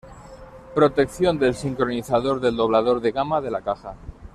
Protección 0.73 1.37
del 1.37 1.53
sincronizador 1.53 2.39
del 2.41 2.55
doblador 2.55 3.01
de 3.01 3.11
gama 3.11 3.39
de 3.39 3.51
la 3.51 3.61
caja. 3.61 3.93